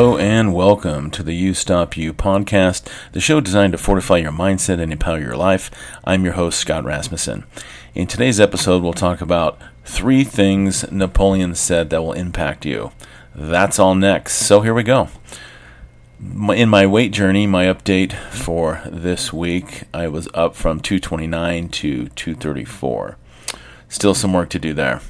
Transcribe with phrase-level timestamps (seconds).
[0.00, 4.32] Hello and welcome to the You Stop You podcast, the show designed to fortify your
[4.32, 5.70] mindset and empower your life.
[6.04, 7.44] I'm your host, Scott Rasmussen.
[7.94, 12.92] In today's episode, we'll talk about three things Napoleon said that will impact you.
[13.34, 14.36] That's all next.
[14.36, 15.10] So here we go.
[16.18, 22.08] In my weight journey, my update for this week, I was up from 229 to
[22.08, 23.18] 234.
[23.90, 25.02] Still some work to do there.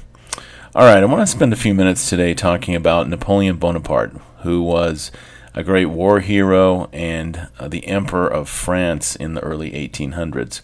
[0.75, 4.61] All right, I want to spend a few minutes today talking about Napoleon Bonaparte, who
[4.61, 5.11] was
[5.53, 10.61] a great war hero and uh, the Emperor of France in the early 1800s.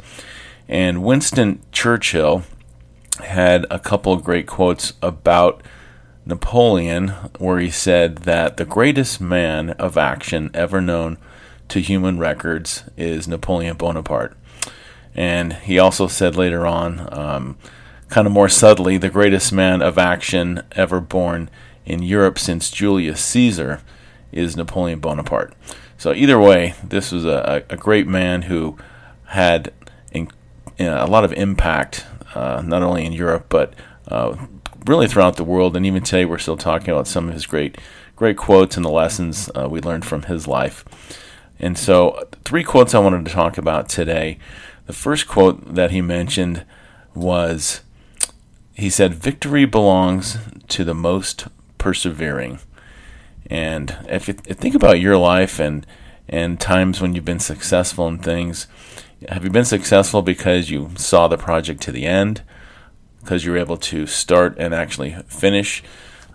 [0.68, 2.44] And Winston Churchill
[3.24, 5.62] had a couple of great quotes about
[6.26, 7.10] Napoleon,
[7.40, 11.18] where he said that the greatest man of action ever known
[11.70, 14.36] to human records is Napoleon Bonaparte.
[15.16, 17.58] And he also said later on, um,
[18.10, 21.50] kind of more subtly, the greatest man of action ever born
[21.88, 23.82] in Europe since Julius Caesar
[24.32, 25.54] is Napoleon Bonaparte.
[25.98, 28.78] So, either way, this was a, a great man who
[29.28, 29.74] had
[30.12, 30.30] in,
[30.78, 33.74] a lot of impact, uh, not only in Europe, but
[34.10, 34.36] uh,
[34.86, 35.76] really throughout the world.
[35.76, 37.80] And even today, we're still talking about some of his great,
[38.16, 40.86] great quotes and the lessons uh, we learned from his life.
[41.58, 44.38] And so, three quotes I wanted to talk about today.
[44.86, 46.64] The first quote that he mentioned
[47.16, 47.82] was
[48.74, 52.60] he said, Victory belongs to the most persevering.
[53.50, 55.86] And if you think about your life and,
[56.28, 58.68] and times when you've been successful in things,
[59.30, 62.42] have you been successful because you saw the project to the end?
[63.22, 65.84] Because you were able to start and actually finish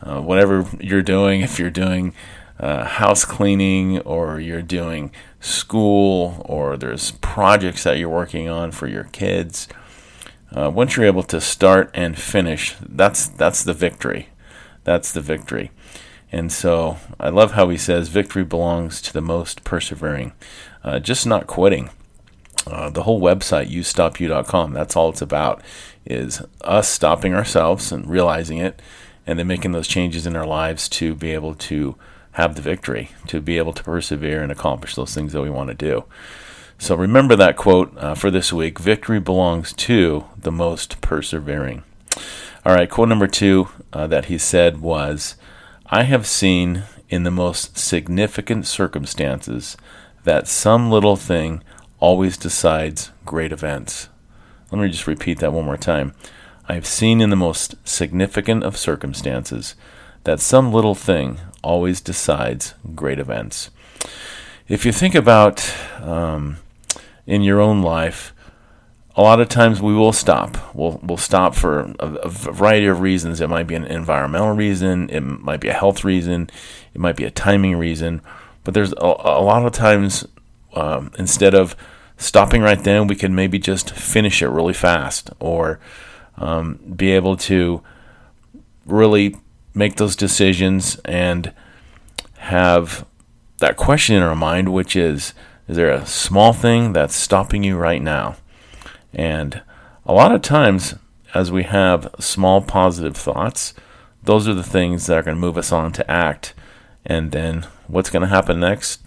[0.03, 1.43] uh, whatever you're doing?
[1.43, 2.15] If you're doing
[2.59, 8.87] uh, house cleaning or you're doing school or there's projects that you're working on for
[8.87, 9.69] your kids
[10.55, 14.29] uh, once you're able to start and finish, that's that's the victory.
[14.85, 15.71] That's the victory.
[16.31, 20.33] And so I love how he says victory belongs to the most persevering,
[20.83, 21.91] uh, just not quitting.
[22.67, 25.61] Uh, the whole website, youstopu.com, that's all it's about,
[26.07, 28.81] is us stopping ourselves and realizing it,
[29.27, 31.97] and then making those changes in our lives to be able to
[32.33, 35.69] have the victory, to be able to persevere and accomplish those things that we want
[35.69, 36.05] to do.
[36.79, 41.85] So remember that quote uh, for this week victory belongs to the most persevering.
[42.65, 45.35] All right, quote number two uh, that he said was
[45.87, 49.77] I have seen in the most significant circumstances
[50.23, 51.65] that some little thing
[51.99, 54.09] always decides great events.
[54.71, 56.15] Let me just repeat that one more time.
[56.69, 59.75] I have seen in the most significant of circumstances
[60.23, 63.71] that some little thing always decides great events.
[64.69, 66.59] If you think about um,
[67.27, 68.33] in your own life,
[69.15, 70.57] a lot of times we will stop.
[70.75, 73.41] We'll we'll stop for a, a, variety of reasons.
[73.41, 75.11] It might be an environmental reason.
[75.11, 76.49] It might be a health reason.
[76.95, 78.23] It might be a timing reason.
[78.65, 80.27] But there's a, a lot of times
[80.75, 81.77] um, instead of
[82.17, 85.79] stopping right then, we can maybe just finish it really fast, or
[86.39, 87.83] um, be able to
[88.87, 89.37] really
[89.75, 91.53] make those decisions and
[92.39, 93.07] have
[93.59, 95.35] that question in our mind, which is
[95.69, 98.37] is there a small thing that's stopping you right now?
[99.15, 99.63] And
[100.07, 100.95] a lot of times,
[101.35, 103.75] as we have small positive thoughts,
[104.23, 106.55] those are the things that are going to move us on to act.
[107.05, 109.01] And then what's going to happen next?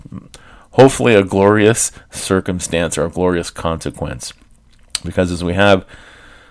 [0.72, 4.34] Hopefully, a glorious circumstance or a glorious consequence.
[5.04, 5.86] Because as we have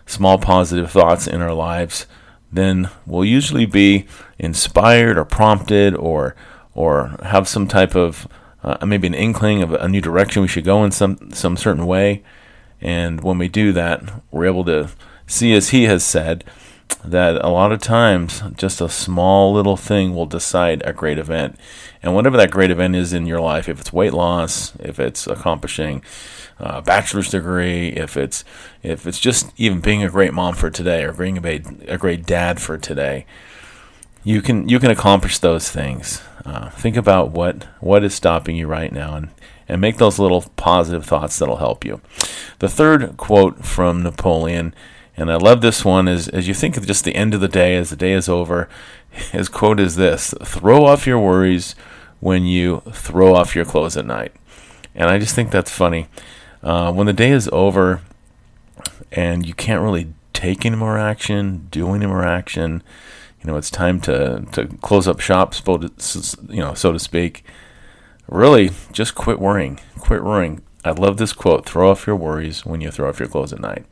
[0.06, 2.06] small positive thoughts in our lives,
[2.52, 4.06] then we'll usually be
[4.38, 6.34] inspired or prompted or
[6.74, 8.26] or have some type of
[8.62, 11.86] uh, maybe an inkling of a new direction we should go in some some certain
[11.86, 12.22] way.
[12.84, 14.90] And when we do that, we're able to
[15.26, 16.44] see, as he has said,
[17.02, 21.58] that a lot of times just a small little thing will decide a great event.
[22.02, 25.26] And whatever that great event is in your life, if it's weight loss, if it's
[25.26, 26.02] accomplishing
[26.58, 28.44] a bachelor's degree, if it's
[28.82, 32.60] if it's just even being a great mom for today or being a, great dad
[32.60, 33.24] for today,
[34.22, 36.22] you can you can accomplish those things.
[36.44, 39.30] Uh, think about what what is stopping you right now, and
[39.68, 42.00] and make those little positive thoughts that'll help you.
[42.58, 44.74] The third quote from Napoleon,
[45.16, 47.48] and I love this one, is as you think of just the end of the
[47.48, 48.68] day, as the day is over,
[49.10, 51.74] his quote is this: "Throw off your worries
[52.20, 54.32] when you throw off your clothes at night."
[54.94, 56.08] And I just think that's funny.
[56.62, 58.00] Uh, when the day is over,
[59.12, 62.82] and you can't really take any more action, do any more action
[63.44, 67.44] you know, it's time to, to close up shop, you know, so to speak.
[68.28, 69.80] Really, just quit worrying.
[69.98, 70.62] Quit worrying.
[70.84, 73.60] I love this quote throw off your worries when you throw off your clothes at
[73.60, 73.84] night.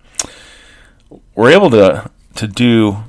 [1.35, 3.05] We're able to, to do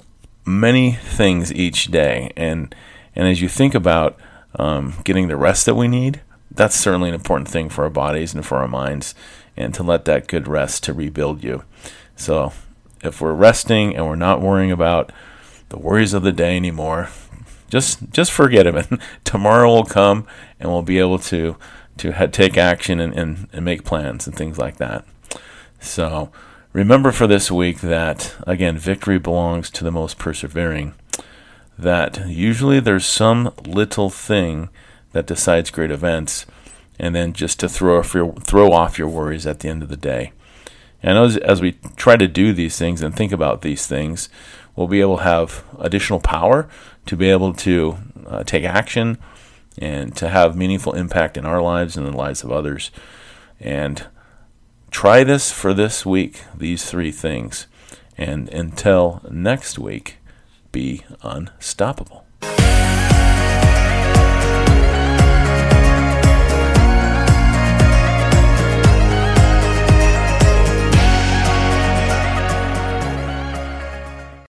[0.45, 2.31] many things each day.
[2.35, 2.73] And,
[3.15, 4.17] and as you think about
[4.55, 6.21] um, getting the rest that we need,
[6.51, 9.15] that's certainly an important thing for our bodies and for our minds,
[9.57, 11.63] and to let that good rest to rebuild you.
[12.15, 12.53] So,
[13.03, 15.11] if we're resting and we're not worrying about
[15.69, 17.09] the worries of the day anymore,
[17.73, 18.87] just just forget it.
[19.23, 20.27] Tomorrow will come,
[20.59, 21.57] and we'll be able to
[21.97, 25.03] to ha- take action and, and, and make plans and things like that.
[25.79, 26.31] So,
[26.71, 30.93] remember for this week that again, victory belongs to the most persevering.
[31.75, 34.69] That usually there's some little thing
[35.13, 36.45] that decides great events,
[36.99, 39.89] and then just to throw off your throw off your worries at the end of
[39.89, 40.31] the day.
[41.01, 44.29] And as, as we try to do these things and think about these things,
[44.75, 46.69] we'll be able to have additional power
[47.05, 47.97] to be able to
[48.27, 49.17] uh, take action
[49.77, 52.91] and to have meaningful impact in our lives and the lives of others.
[53.59, 54.05] And
[54.91, 57.67] try this for this week, these three things.
[58.17, 60.17] And until next week,
[60.71, 62.25] be unstoppable.